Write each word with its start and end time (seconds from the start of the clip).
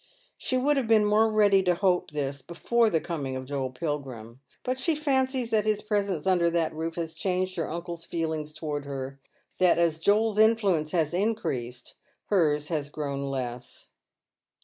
She 0.35 0.57
would 0.57 0.77
have 0.77 0.87
been 0.87 1.05
more 1.05 1.29
ready 1.31 1.61
to 1.61 1.75
hope 1.75 2.09
this 2.09 2.41
before 2.41 2.89
the 2.89 2.99
coming 2.99 3.35
of 3.35 3.45
Joel 3.45 3.69
Pilgrim, 3.69 4.41
but 4.63 4.79
she 4.79 4.95
fancies 4.95 5.51
that 5.51 5.63
his 5.67 5.83
presence 5.83 6.25
imder 6.25 6.51
that 6.53 6.73
roof 6.73 6.95
has 6.95 7.13
changed 7.13 7.55
her 7.57 7.69
uncle's 7.69 8.03
feelings 8.03 8.51
towards 8.51 8.87
her, 8.87 9.19
that 9.59 9.77
as 9.77 9.99
Joel's 9.99 10.39
influence 10.39 10.89
has 10.91 11.13
increased 11.13 11.93
hers 12.31 12.69
hasgrowa 12.69 13.29
less. 13.29 13.89